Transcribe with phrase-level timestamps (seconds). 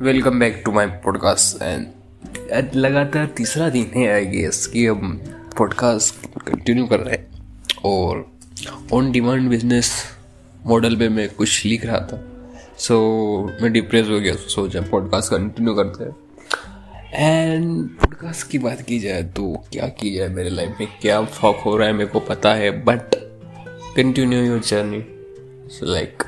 [0.00, 1.86] Welcome back to my podcast and
[2.74, 5.20] लगातार तीसरा दिन है आई गेस कि हम
[5.58, 7.28] पॉडकास्ट कंटिन्यू कर रहे हैं।
[7.84, 8.32] और
[8.92, 10.04] ऑन डिमांड बिज़नेस
[10.66, 12.32] मॉडल पे मैं कुछ लिख रहा था।
[12.78, 12.96] सो
[13.50, 16.16] so, मैं डिप्रेस हो गया सोचा पॉडकास्ट कंटिन्यू करते हैं।
[17.14, 21.56] एंड पॉडकास्ट की बात की जाए तो क्या की जाए मेरे लाइफ में क्या फॉक
[21.56, 23.14] हो रहा है मेरे को पता है but
[23.96, 25.04] continue your journey
[25.82, 26.22] like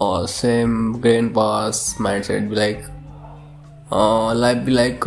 [0.00, 2.86] or same brain pass mindset, be like
[4.36, 5.00] life भी लाइक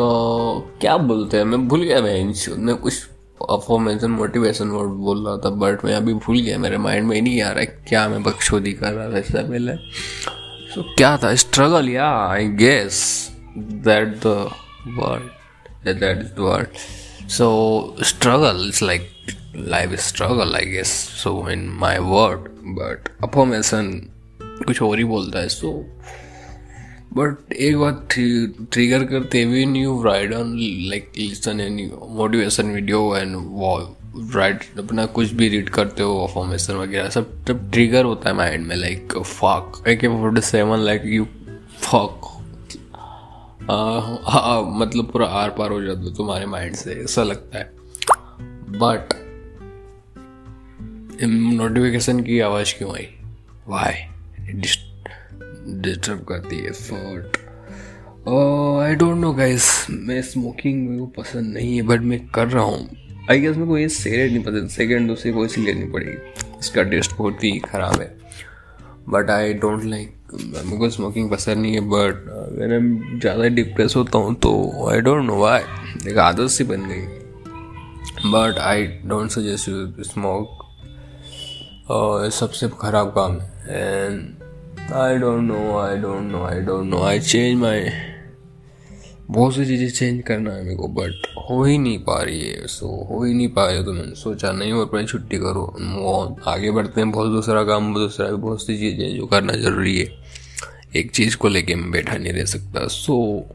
[0.82, 1.44] क्या बोलते हैं?
[1.44, 3.08] मैं भूल गया, मैं मैं कुछ
[3.52, 7.41] अफॉर्मेशन मोटिवेशन वर्ड बोल रहा था बट मैं अभी भूल गया, मेरे माइंड में नहीं
[7.41, 9.76] आ रहा है क्या मैं बकचोदी कर रहा था इससे पहले।
[10.73, 11.34] सो क्या था?
[11.35, 12.98] स्ट्रगल या I guess
[13.58, 14.49] that the
[14.98, 16.68] word that is the word
[17.30, 17.48] so
[18.04, 19.10] struggle is like
[19.55, 20.91] life struggle I guess
[21.23, 22.40] so in my word
[22.80, 23.90] but affirmation
[24.63, 25.71] कुछ और ही बोलता है सो
[27.13, 28.07] बट एक बात
[28.71, 30.53] ट्रिगर करते हुए new ride on
[30.90, 33.35] like listen any motivation video and
[34.35, 38.68] write अपना कुछ भी रीड करते हो फॉर्मेशन वगैरह, सब जब ट्रिगर होता है माइंड
[38.68, 41.27] में like fuck a forty seven like you
[41.81, 42.27] fuck
[44.81, 47.73] मतलब पूरा आर पार हो जाता है तुम्हारे माइंड से, ऐसा लगता है।
[48.79, 49.09] बट
[51.23, 53.07] नोटिफिकेशन की आवाज़ क्यों आई?
[53.68, 54.10] वाई
[54.54, 57.38] डिस्टर्ब करती है effort
[58.27, 62.63] I don't know guys मैं स्मोकिंग मेरे को पसंद नहीं है बट मैं कर रहा
[62.63, 62.90] हूँ।
[63.30, 66.84] आई गेस मेरे को ये सिगरेट नहीं पसंद। सेकेंड दूसरी को इसी लेनी पड़ेगी। इसका
[66.84, 68.16] टेस्ट बहुत ही ख़राब है।
[69.09, 73.96] बट आई डोंट लाइक मेरे को स्मोकिंग पसंद नहीं है बट अगर मैं ज़्यादा डिप्रेस
[73.96, 74.52] होता हूँ तो
[74.90, 75.62] आई डोंट नो वाई
[76.12, 80.59] एक आदत सी बन गई। But I don't suggest you smoke
[82.34, 84.41] सबसे ख़राब काम है। And
[84.91, 87.84] I don't know I don't know I don't know I change my
[89.31, 92.68] बहुत सी चीज़ें चेंज करना है मेरे को बट हो ही नहीं पा रही है
[92.68, 95.63] सो हो ही नहीं पा रही है तो मैंने सोचा, नहीं हो पाई छुट्टी करो।
[95.80, 99.97] वो आगे बढ़ते हैं, बहुत दूसरा काम दूसरा भी बहुत सी चीज़ें जो करना ज़रूरी
[99.97, 100.12] है।
[100.96, 103.47] एक चीज़ को लेके मैं बैठा नहीं रह सकता सो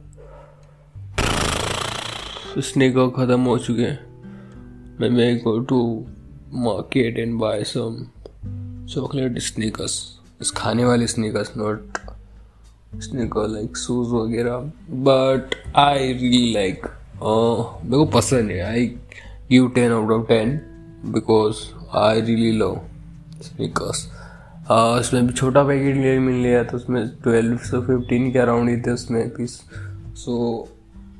[2.58, 6.06] स्नेक ख़त्म हो चुके हैं। मैं मैं go to
[6.52, 8.06] market and buy some
[8.94, 11.98] chocolate sneakers इस खाने वाले sneakers not
[12.94, 14.56] sneaker like shoes वगैरह
[14.90, 16.86] बट आई रियली लाइक
[17.84, 18.86] मेरे को पसंद है I
[19.50, 20.60] give ten out of ten
[21.04, 21.56] because
[21.96, 22.80] I really love
[23.42, 24.08] sneakers
[24.70, 28.76] उसमें भी छोटा पैकेट ले, मिल लिया तो उसमें ट्वेल्व से फिफ्टीन के अराउंड ही
[28.76, 29.60] थे उसमें पीस
[30.14, 30.68] सो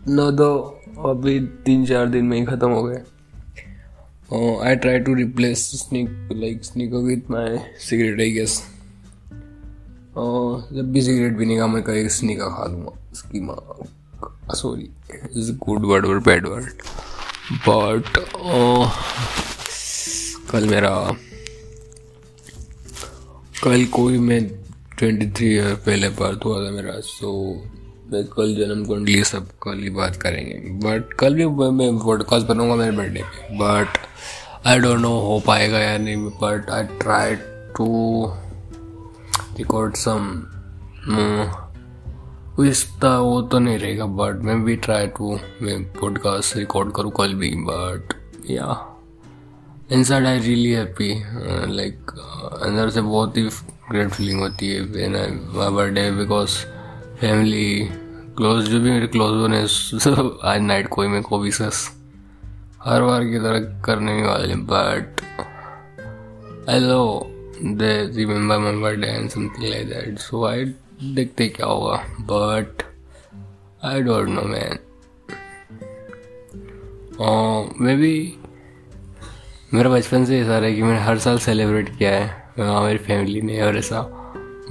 [0.09, 3.03] न दो अभी तीन चार दिन में ही ख़त्म हो गए.
[4.69, 8.76] I try to replace snick like sneaker with my cigarette I guess
[10.19, 14.89] जब भी सिगरेट पीने का मैं कहीं स्नीका खा दूँगा उसकी माँ सॉरी
[15.37, 16.83] इज़ गुड वर्ड और बैड वर्ड
[17.69, 18.19] बट
[20.51, 20.91] कल मेरा,
[23.65, 24.49] कल कोई मैं
[24.99, 27.33] ट्वेंटी थ्री ईयर पहले बर्थ हुआ था मेरा सो
[28.13, 30.55] मैं कल जन्म कुंडली सब कल ही बात करेंगे।
[30.87, 33.99] बट कल भी मैं पॉडकास्ट बनाऊँगा मेरे बर्थडे पे। बट
[34.67, 37.35] आई डोंट नो हो पाएगा या नहीं but I try
[37.77, 37.87] to
[39.59, 40.43] record some
[42.61, 47.35] इतना वो तो नहीं रहेगा बट मैं भी ट्राई टू मैं पॉडकास्ट रिकॉर्ड करूँ कल
[47.35, 48.15] भी बट
[48.51, 48.97] या
[49.93, 51.25] inside I really happy
[51.77, 52.11] like
[52.63, 53.43] अंदर से बहुत ही
[53.91, 55.27] ग्रेट फीलिंग होती है when I
[55.71, 56.51] birthday because
[57.21, 57.89] family
[58.37, 59.61] close जो भी मेरे क्लोज बने
[60.45, 61.97] आज नाइट कोई मैं को सस,
[62.85, 65.21] हर बार की तरह करने वाले but
[66.71, 70.19] love they remember my birthday and something like that.
[70.21, 70.65] So I
[71.15, 71.97] देखते क्या होगा.
[72.31, 72.83] But
[73.85, 74.79] I don't know man
[77.97, 78.39] maybe
[79.75, 82.27] मेरा बचपन से ऐसा रहा है कि मैंने हर साल सेलिब्रेट किया है.
[82.59, 84.01] हाँ मेरी फैमिली ने और ऐसा.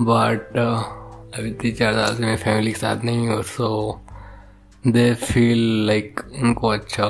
[0.02, 3.68] बट अभी तीन चार साल से मैं फैमिली के साथ नहीं हूँ सो
[4.88, 7.08] दे फील लाइक उनको अच्छा.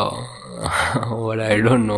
[1.12, 1.98] But I don't know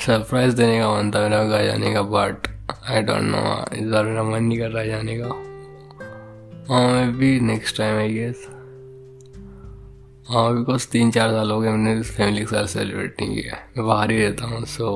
[0.00, 2.46] surprise देने का मन था मेरा घर जाने का बट
[2.90, 3.40] आई डोंट नो
[3.76, 5.28] इस बार मेरा मन नहीं कर रहा जाने का।
[6.68, 8.46] हाँ मैं भी नेक्स्ट टाइम आई गेस
[10.30, 13.86] हाँ बिकॉज़ तीन चार साल हो गए मैंने फैमिली के साथ सेलिब्रेट नहीं किया। मैं
[13.86, 14.88] बाहर ही रहता हूँ सो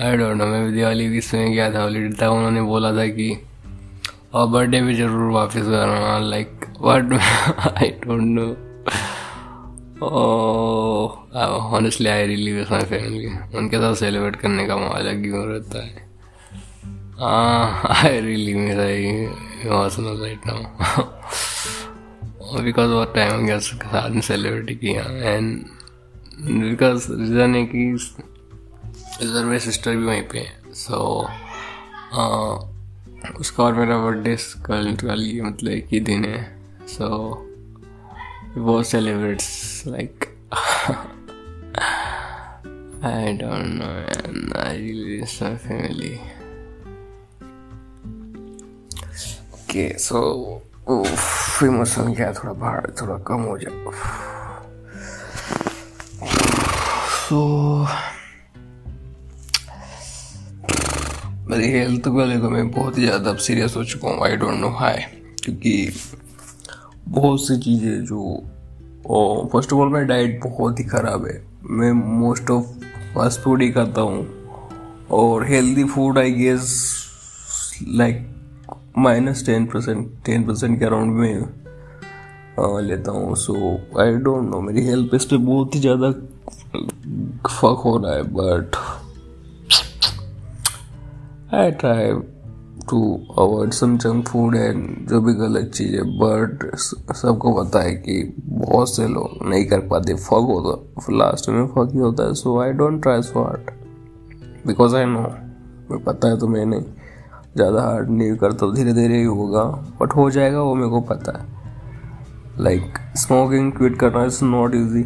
[0.00, 3.06] आई डोंट नो मैं भी दिवाली भी इसमें गया था हॉलीडे था, उन्होंने बोला था
[3.08, 3.36] कि,
[4.34, 7.12] और बर्थडे भी ज़रूर वापस करना like but
[7.76, 8.46] I don't know
[11.76, 13.28] honestly I really with my family
[13.58, 15.94] उनके साथ सेलिब्रेट करने का मज़ा क्यों रहता है?
[17.96, 20.60] I really miss I emotional right now
[22.62, 25.02] because बहुत टाइम हो गया उसके साथ में सेलिब्रेट किया.
[25.02, 25.64] एंड
[26.40, 27.84] बिकॉज़ रीज़न है कि
[29.22, 30.52] इधर मेरी सिस्टर भी वहीं पे है.
[30.74, 31.30] सो so,
[33.40, 36.58] उसका और मेरा बर्थडे कल कल ये मतलब एक ही दिन है.
[36.88, 37.06] सो
[38.56, 40.24] वो celebrates like
[43.02, 44.52] I don't know, man.
[44.56, 46.20] I really miss my family.
[49.58, 50.62] Okay, so
[51.62, 53.70] emotion क्या थोड़ा बाहर थोड़ा कम हो जाए
[57.28, 57.38] सो
[61.50, 65.04] मेरी हेल्थ को लेकर मैं बहुत ज़्यादा सीरियस हो चुका हूँ आई डोंट नो हाई
[65.44, 65.74] क्योंकि
[67.08, 68.20] बहुत सी चीज़ें जो
[69.52, 72.64] फ़र्स्ट ऑफ़ ऑल मेरी डाइट बहुत ही ख़राब है। मैं मोस्ट ऑफ़
[73.14, 74.26] फास्ट फ़ूड ही खाता हूँ।
[75.12, 76.64] और healthy food I guess
[77.88, 78.26] like
[78.98, 81.42] minus ten percent ten percent के अराउंड में
[82.58, 83.54] आ, लेता हूँ। सो
[84.00, 86.10] आई डोंट नो मेरी हेल्थ इस पर बहुत ही ज़्यादा
[87.48, 88.76] फक हो रहा है but
[91.54, 92.10] I try
[92.90, 92.98] to
[93.38, 98.94] avoid some junk food and जो भी गलत चीज़ बट सबको पता है कि बहुत
[98.96, 102.72] से लोग नहीं कर पाते। फक होता लास्ट में फक ही होता है so I
[102.72, 103.70] don't try so hard
[104.66, 105.20] because I know
[105.90, 106.84] मैं पता है तो मैं नहीं।
[107.56, 109.62] ज़्यादा हार्ड नहीं करता धीरे धीरे ही होगा।
[110.00, 111.44] बट हो जाएगा, वो मेरे को पता है।
[112.58, 115.02] लाइक स्मोकिंग क्विट करना is not easy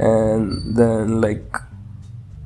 [0.00, 1.56] and then like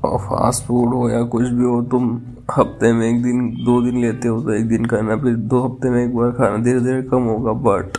[0.05, 2.21] fast food हो या कुछ भी हो, तुम
[2.51, 5.89] हफ़्ते में एक दिन, दो दिन लेते हो तो एक दिन खाना, फिर दो हफ़्ते
[5.89, 7.97] में एक बार खाना धीरे धीरे कम होगा बट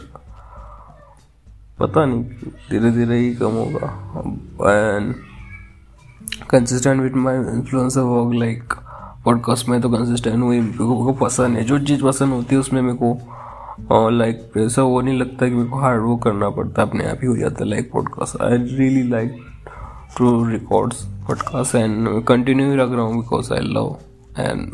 [1.79, 2.25] पता नहीं
[2.71, 3.87] धीरे धीरे ही कम होगा।
[4.71, 5.15] And
[6.51, 8.75] consistent with my influencer work like
[9.25, 12.99] podcast में तो कंसिस्टेंट हुई को पसंद है। जो चीज़ पसंद होती है, उसमें मेरे
[13.03, 17.19] को लाइक ऐसा वो नहीं लगता कि मेरे को हार्ड वर्क करना पड़ता, अपने आप
[17.23, 19.37] ही हो जाता है like podcast I really like
[20.19, 23.97] to records podcast and continue रख रहा हूँ because I love
[24.41, 24.71] and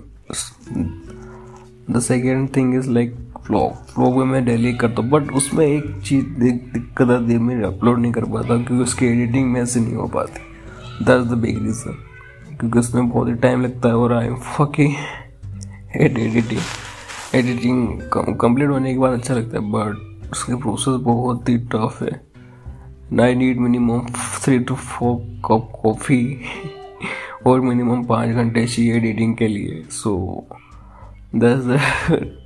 [1.90, 3.14] the second thing is like
[3.46, 7.62] vlog vlog में मैं डेली करता हूँ बट उसमें एक चीज़ दिक्कत आती है, मैं
[7.64, 11.62] अपलोड नहीं कर पाता, क्योंकि उसकी एडिटिंग में से नहीं हो पाती। दैट्स द बिग
[11.62, 11.96] रीज़न
[12.58, 14.94] क्योंकि उसमें बहुत ही टाइम लगता है और I am fucking
[15.94, 16.60] hate editing
[17.34, 22.20] editing complete होने के बाद अच्छा लगता है बट उसके प्रोसेस बहुत ही टफ है।
[23.22, 24.06] I need minimum
[24.44, 26.18] three two four cup coffee
[27.46, 30.44] और मिनिमम पाँच घंटे चाहिए एडिटिंग के लिए so
[31.34, 31.66] that's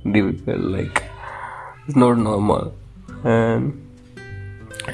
[0.07, 0.91] difficult like
[1.85, 2.71] it's not normal
[3.29, 3.73] and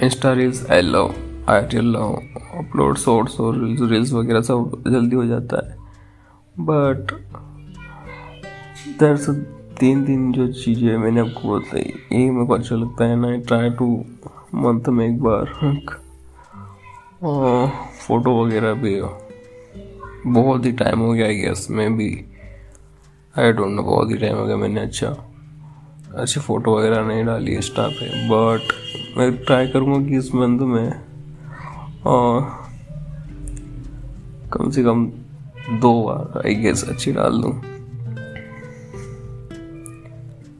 [0.04, 1.13] insta reels I love
[1.50, 2.21] I real love
[2.57, 3.57] upload shorts और
[3.89, 5.77] रील्स वगैरह सब जल्दी हो जाता है.
[6.59, 7.12] बट
[9.00, 9.30] दैट्स
[9.80, 13.69] तीन तीन जो चीज़ें मैंने आपको बताई ये मेरे को अच्छा लगता है ना ट्राई
[13.69, 14.06] टू
[14.56, 15.45] मंथ में एक बार
[18.07, 19.00] फ़ोटो वगैरह भी
[20.25, 22.25] बहुत ही टाइम हो गया गैस में भी
[23.40, 25.16] आई डोंट नो बहुत ही टाइम हो गया मैंने अच्छा
[26.16, 28.08] अच्छी फ़ोटो वगैरह नहीं डाली इंस्टा पे.
[28.30, 32.40] बट मैं ट्राई करूँगा कि इस मंथ में आ,
[34.54, 35.06] कम से कम
[35.71, 37.52] दो बार आई गेस अच्छी डाल दूँ.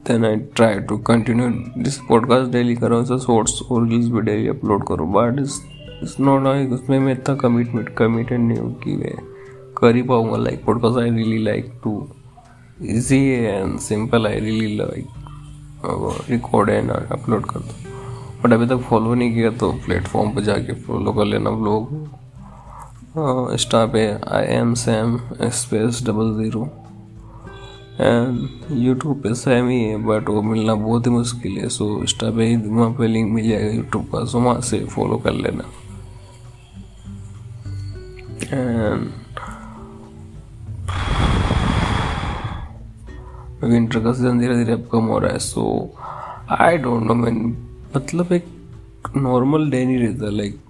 [0.06, 1.48] Then I try to continue
[1.82, 5.06] this podcast daily करो सो शॉर्ट्स और रील्स भी डेली अपलोड करो.
[5.06, 5.40] बट
[6.02, 9.14] इस नॉट उसमें मैं इतना कमिटमेंट कमिटेड नहीं हूँ कि मैं
[9.78, 10.02] कर ही
[10.44, 12.08] like podcast I really like to
[12.82, 15.06] easy and simple I really like
[16.30, 17.74] record and upload कर दो
[18.42, 21.92] बट अभी तक फॉलो नहीं किया तो प्लेटफॉर्म पर जाके फॉलो कर लेना ब्लॉग
[23.52, 26.64] इंस्टा पे I am Sam space double zero
[28.00, 32.30] and YouTube पे सेम ही है बट वो मिलना बहुत ही मुश्किल है। सो इंस्टा
[32.30, 35.64] पे ही वहाँ पे लिंक मिल जाएगा यूट्यूब का। सो वहाँ से फॉलो कर लेना।
[38.56, 39.10] एंड
[43.62, 45.62] विंटर का सीज़न धीरे धीरे अब कम हो रहा है so
[46.60, 47.56] I don't know man
[47.96, 48.44] मतलब एक
[49.16, 50.60] नॉर्मल डे नहीं रहता लाइक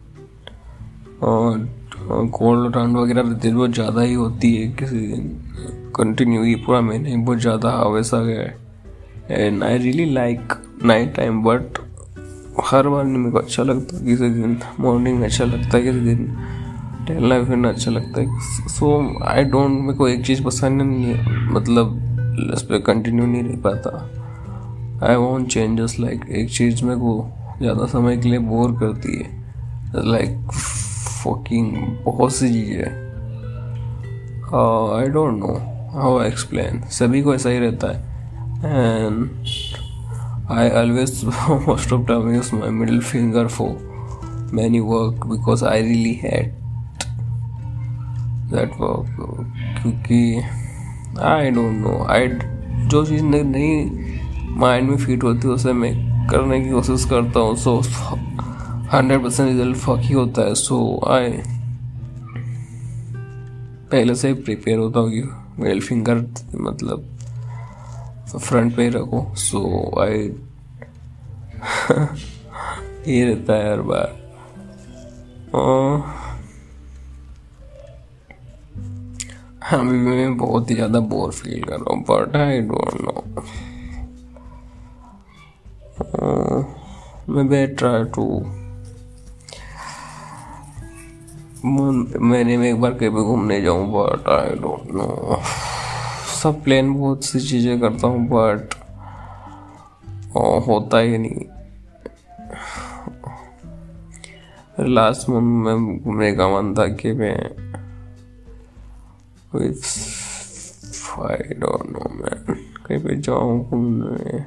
[2.32, 5.28] कोल्ड ठंड वगैरह है, बहुत ज़्यादा ही होती है किसी दिन।
[5.96, 8.56] कंटिन्यू ही पूरा महीने बहुत ज़्यादा वैसा गया है।
[9.30, 10.52] And I really like
[10.84, 11.78] night time but
[12.64, 16.26] हर बार मेरे को अच्छा लगता है किसी दिन। मॉर्निंग अच्छा लगता है किसी दिन।
[17.08, 18.90] टहलना फिरना अच्छा लगता है। सो
[19.24, 22.17] आई डोंट मेरे को एक चीज़ पसंद नहीं है मतलब
[22.54, 23.90] उस पर कंटिन्यू नहीं रह पाता।
[25.06, 27.12] आई वॉन्ट चेंजेस लाइक एक चीज़ में को
[27.58, 29.28] ज़्यादा समय के लिए बोर करती है।
[30.10, 33.06] लाइक फकिंग बहुत सी चीज़ें।
[34.98, 35.54] I don't know
[35.92, 37.98] how explain सभी को ऐसा ही रहता है।
[38.64, 39.28] And
[40.50, 46.12] I always most of time use my middle finger for many work because I really
[46.22, 46.52] had
[48.52, 49.16] that work
[49.82, 50.40] क्योंकि
[51.24, 52.28] आई डोंट नो आई
[52.88, 55.92] जो चीज़ नहीं माइंड में फिट होती है, उसे मैं
[56.30, 57.80] करने की कोशिश करता हूँ। So
[58.92, 61.30] hundred percent result fuck ही होता है। सो आई
[63.90, 65.22] पहले से प्रिपेयर होता हूँ कि
[65.58, 66.24] मेल फिंगर
[66.60, 67.08] मतलब
[68.38, 69.60] फ्रंट पे रखो। सो
[70.00, 70.18] आई
[73.08, 74.16] ये रहता है हर बार
[79.72, 83.24] अभी मैं बहुत ही ज़्यादा बोर फील कर रहा हूँ बट आई डोंट नो
[87.32, 88.40] मैं ट्राई टू
[92.20, 95.40] मैंने में एक बार कहीं घूमने जाऊँ बट आई डोंट नो
[96.42, 98.74] सब प्लान बहुत सी चीज़ें करता हूँ बट
[100.68, 101.44] होता ही नहीं.
[104.80, 107.67] लास्ट मंथ में घूमने का मन था कि मैं
[109.50, 109.68] आई
[111.60, 114.40] डोंट नो मैन कहीं पे जाऊँ घूमने?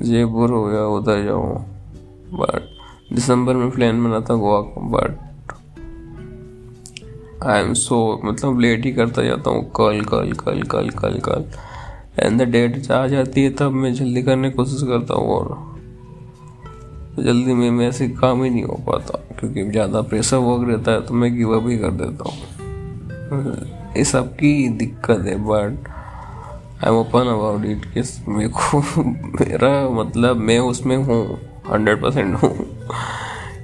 [0.00, 1.56] जयपुर हो गया, उधर जाऊँ.
[2.32, 2.62] बट
[3.14, 5.18] दिसंबर में प्लान बना था गोवा का बट
[7.44, 9.70] आई एम सो मतलब लेट ही करता जाता हूँ.
[9.76, 11.44] कल कल कल कल कल कल.
[12.18, 15.48] एंड द डेट आ जाती है तब मैं जल्दी करने की कोशिश करता हूँ और
[17.24, 21.00] जल्दी में मैं ऐसे काम ही नहीं हो पाता, क्योंकि ज़्यादा प्रेशर वर्क रहता है
[21.06, 22.38] तो मैं गिव अप ही कर देता हूँ.
[23.32, 25.88] ये सबकी दिक्कत है but
[26.84, 31.22] I am open about it कि मेरे को, मेरा मतलब मैं उसमें हूँ
[31.70, 32.50] हंड्रेड परसेंट हूँ।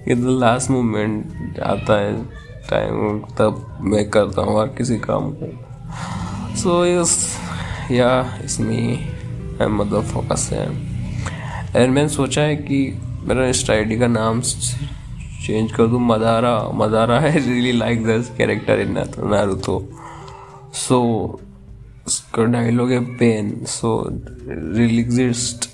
[0.09, 2.13] ये तो लास्ट मोमेंट आता है
[2.71, 7.17] टाइम तब मैं करता हूँ हर किसी काम को। सो यस
[7.91, 8.11] या
[8.45, 8.99] इसमें
[9.61, 10.67] आई मतलब फोकस है।
[11.77, 12.81] एंड मैंने सोचा है कि
[13.25, 14.41] मेरा इंस्ट आई का नाम
[15.47, 16.01] चेंज कर दूँ?
[16.01, 18.93] मदारा मदारा है really like this character in
[19.31, 19.89] Naruto
[20.75, 21.01] so
[22.07, 24.11] उसका डायलॉग है pain so
[24.49, 25.73] real exist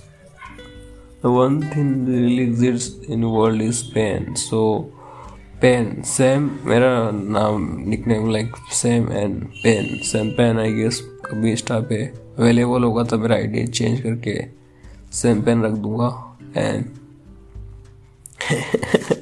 [1.24, 4.26] one thing really exists in world is pain.
[4.36, 4.58] So
[5.60, 11.80] pain Sam मेरा नाम nickname like Sam and pain Sam pain I guess कभी Insta
[11.80, 12.04] पे
[12.38, 14.44] available होगा तो मेरा ID change करके
[15.12, 16.38] सेम पेन रख दूँगा.
[16.56, 16.84] एंड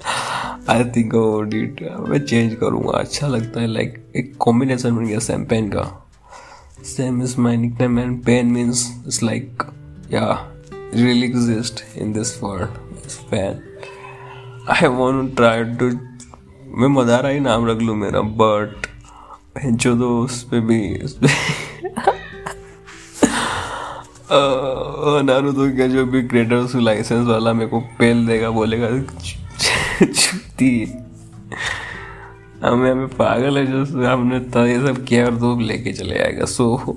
[0.71, 1.13] आई थिंक
[1.51, 5.69] डिट मैं चेंज करूँगा। अच्छा लगता है लाइक like, एक कॉम्बिनेशन बन गया सेम पेन
[5.69, 5.85] का।
[6.85, 9.63] Sam is my nickname and pain means it's like
[10.13, 10.53] या
[10.95, 12.77] exist in this world.
[13.03, 13.57] This pen
[14.69, 15.57] I want to try
[16.79, 18.87] मैं मदारा ही नाम रख लूँ मेरा बट
[19.65, 21.29] जो दो उस पे भी उस पे।
[25.23, 28.89] नारू तो क्या जो भी क्रिएटर लाइसेंस वाला मेरे को पेल देगा बोलेगा
[30.57, 30.93] छुट्टी
[32.63, 36.45] हमें हमें पागल है जो हमने तो ये सब किया और तो लेके चले आएगा।
[36.45, 36.95] सो so,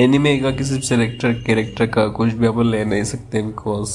[0.00, 3.94] एनिमे का किसी सेलेक्टर कैरेक्टर का कुछ भी अपन ले नहीं सकते because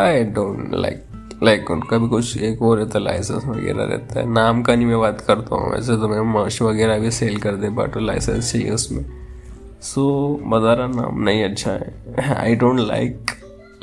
[0.00, 1.04] I don't like
[1.42, 4.86] like उनका भी कुछ एक वो रहता है लाइसेंस वगैरह रहता है। नाम का नहीं
[4.86, 8.52] मैं बात करता हूँ वैसे तो मैं मर्श वगैरह भी सेल कर दे बट लाइसेंस
[8.52, 9.04] चाहिए उसमें।
[9.82, 13.30] सो so, मदारा नाम नहीं अच्छा है। I don't like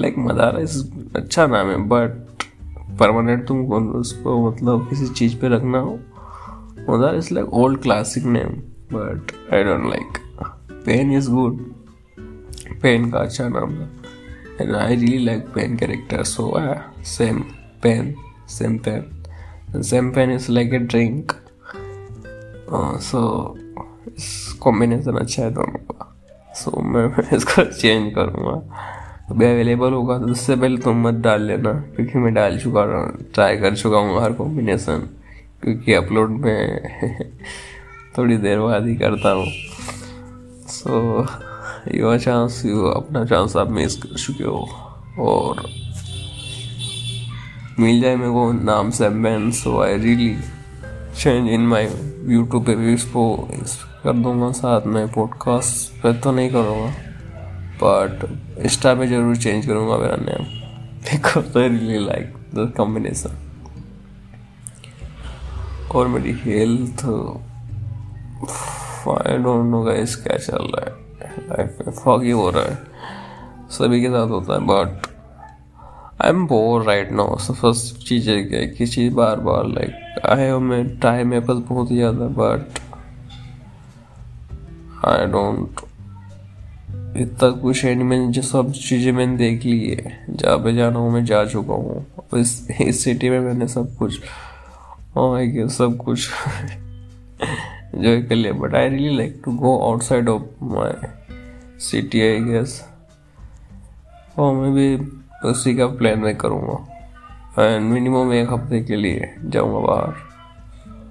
[0.01, 0.81] like Madara is
[1.15, 2.30] अच्छा नाम है बट
[2.99, 3.65] परमानेंट तुम
[3.99, 5.99] उसको मतलब किसी चीज़ पे रखना हो
[6.89, 8.49] Madara is like old classic name
[8.93, 10.17] but I don't like
[10.85, 11.59] pain is good
[12.81, 13.77] pain का अच्छा नाम
[14.61, 16.23] I really like pen character.
[16.23, 19.23] So uh, same pen, same pen.
[19.73, 21.33] And same pen is like a drink.
[22.69, 22.97] Uh,
[24.17, 26.05] इस combination अच्छा है दोनों का
[26.55, 28.55] सो मैं इसको चेंज करूँगा
[29.31, 33.31] अभी अवेलेबल होगा तो उससे पहले तुम मत डाल लेना, क्योंकि मैं डाल चुका हूँ
[33.33, 35.07] ट्राई कर चुका हूँ हर कॉम्बिनेशन
[35.63, 36.81] क्योंकि अपलोड में
[38.17, 39.45] थोड़ी देर बाद ही करता हूँ।
[40.67, 41.25] सो
[41.95, 44.67] योर चांस यू अपना चांस आप मिस कर चुके हो।
[45.19, 45.63] और
[47.79, 50.35] मिल जाए मेरे को नाम से man so I really
[51.21, 51.89] change in my
[52.29, 53.23] YouTube पे भी इसको
[54.03, 56.91] कर दूँगा साथ में पॉडकास्ट पे तो नहीं करूँगा।
[57.83, 60.43] बट इंस्टा पे ज़रूर चेंज करूँगा मेरा name
[61.03, 63.37] because I really like the combination
[65.95, 67.05] और मेरी health
[69.27, 70.95] I don't know guys क्या चल रहा है।
[71.49, 72.79] लाइफ में फॉगी हो रहा है।
[73.69, 75.07] सभी के साथ होता है but
[76.21, 80.59] I am bore right now first चीज़ है कि किसी बार बार लाइक आई हैव
[80.59, 82.79] मैं ट्राई मेरे पास बहुत ही ज़्यादा बट
[85.05, 85.90] आई डोंट
[87.17, 90.99] इतना कुछ है नहीं, मैंने जो सब चीज़ें मैंने देख ली है। जहाँ पे जाना
[90.99, 92.05] हूँ, मैं जा चुका हूँ।
[92.39, 94.21] इस इस सिटी में मैंने सब कुछ
[95.17, 96.19] आई गेस सब कुछ
[97.95, 101.07] जो कर लिया। But I really like to go outside of my
[101.79, 102.83] city I guess
[104.39, 104.95] और मैं भी
[105.49, 106.77] उसी का प्लान मैं करूँगा।
[107.59, 110.13] एंड मिनिमम एक हफ़्ते के लिए जाऊँगा बाहर।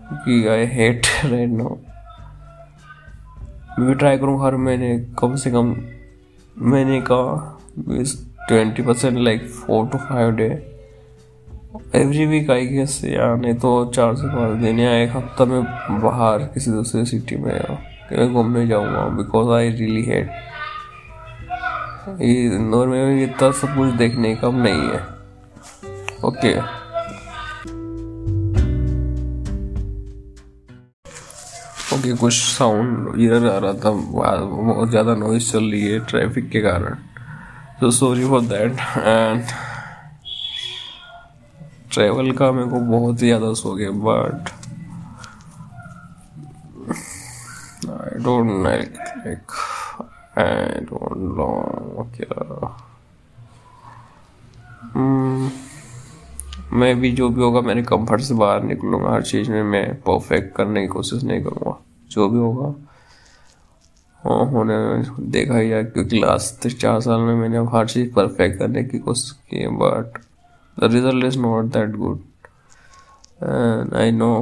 [0.08, 1.76] क्योंकि आई हेट राइट नाउ
[3.80, 5.76] मैं भी ट्राई करूँ हर महीने, कम से कम
[6.58, 7.20] महीने का
[8.48, 10.48] twenty percent like four to five day
[11.94, 15.62] every week I guess या नहीं तो चार से पाँच दिन या एक हफ़्ता में
[16.00, 20.30] बाहर किसी दूसरे सिटी में या घूमने जाऊँगा because I really hate
[22.20, 25.00] Indore में इतना सब कुछ देखने का नहीं है।
[26.24, 26.79] ओके
[32.00, 36.60] ओके कुछ साउंड इधर आ रहा था बहुत ज़्यादा नॉइज़ चल रही है ट्रैफ़िक के
[36.62, 36.94] कारण।
[37.80, 39.42] तो sorry for that and
[41.92, 44.48] travel का मेरे को बहुत ही ज़्यादा सो गया but
[47.90, 48.96] I don't like
[50.38, 51.50] I don't know
[56.72, 60.54] मैं भी जो भी होगा, मेरे कंफर्ट से बाहर निकलूँगा, हर चीज़ में मैं परफेक्ट
[60.56, 61.78] करने की कोशिश नहीं करूँगा।
[62.10, 62.74] जो भी होगा।
[64.22, 64.76] हाँ होने
[65.32, 69.66] देखा ही क्योंकि लास्ट चार साल में मैंने हर चीज़ परफेक्ट करने की कोशिश की
[69.82, 70.18] but
[70.76, 72.18] the result is not that good
[73.42, 74.32] and I know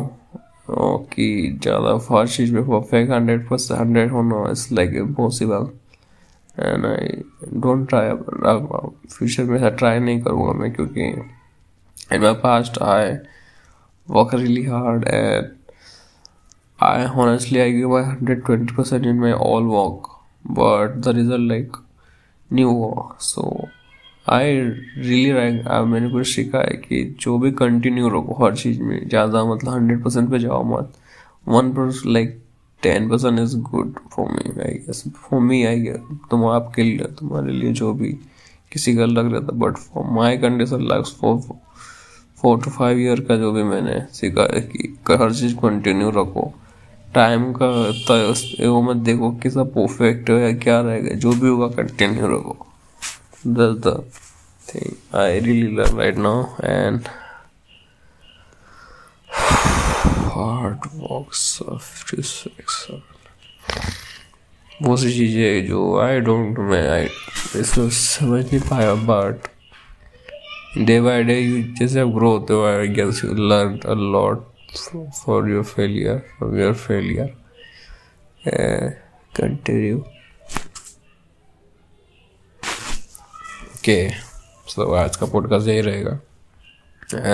[1.12, 5.68] कि ज़्यादा हर चीज़ में परफेक्ट हंड्रेड परसेंट हंड्रेड होना is like impossible
[6.58, 7.22] and I
[7.60, 11.08] don't try future में ऐसा ट्राई नहीं करूँगा मैं, क्योंकि
[12.14, 13.12] in my past I
[14.08, 15.56] work really hard and
[16.80, 20.10] I honestly, I give my 120% in my all work,
[20.44, 21.76] but the result, like
[22.50, 23.46] new work so
[24.26, 29.08] I really rank मैंने कुछ सीखा है कि जो भी कंटिन्यू रखो हर चीज़ में,
[29.08, 30.92] ज़्यादा मतलब हंड्रेड परसेंट पे जाओ मत।
[31.48, 32.38] One percent like
[32.82, 37.06] ten percent is good for me I guess for me I guess तुम आपके लिए,
[37.18, 38.12] तुम्हारे लिए जो भी
[38.72, 41.40] किसी का लग रहा था but for my condition like for
[42.38, 46.52] four to five year का जो भी मैंने सीखा है कि हर चीज़ कंटिन्यू रखो।
[47.14, 47.66] टाइम का
[48.68, 52.56] वो मत देखो कि सब परफेक्ट है क्या रहेगा जो भी होगा कंटिन्यू रखो
[53.46, 54.02] that's the
[54.66, 57.08] thing I really love right now and
[60.28, 61.34] hard work
[64.80, 67.08] बहुत सी चीज़ें जो आई डोंट मैं आई
[67.60, 69.48] इसको समझ नहीं पाया but
[70.78, 74.47] day by day you जैसे आप ग्रो होते हो I guess you learn a lot
[74.76, 77.34] for your failure from your failure
[78.46, 78.90] uh,
[79.34, 80.04] continue
[83.76, 84.14] okay
[84.66, 86.20] so आज का पॉडकास्ट यही रहेगा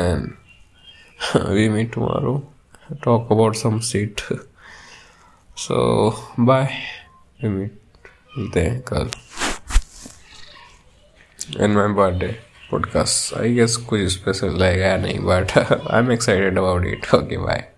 [0.00, 0.32] and
[1.56, 2.34] we meet tomorrow
[3.02, 4.22] talk about some shit
[5.56, 5.78] so
[6.38, 6.70] bye
[7.42, 9.10] we meet मिलते हैं कल
[11.60, 12.34] and my birthday
[12.74, 13.40] podcast.
[13.40, 15.58] I guess कुछ special रहेगा नहीं but
[15.90, 17.73] I am excited about it okay bye